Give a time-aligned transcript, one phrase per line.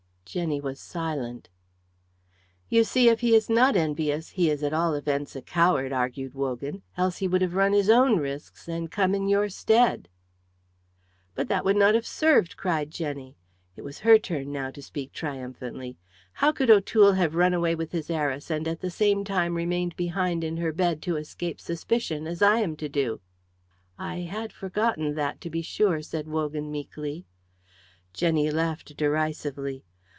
[0.33, 1.49] Jenny was silent.
[2.69, 6.33] "You see, if he is not envious, he is at all events a coward," argued
[6.33, 10.07] Wogan, "else he would have run his own risks and come in your stead."
[11.35, 13.35] "But that would not have served," cried Jenny.
[13.75, 15.97] It was her turn now to speak triumphantly.
[16.31, 19.97] "How could O'Toole have run away with his heiress and at the same time remained
[19.97, 23.19] behind in her bed to escape suspicion, as I am to do?"
[23.99, 27.25] "I had forgotten that, to be sure," said Wogan, meekly.
[28.13, 29.83] Jenny laughed derisively.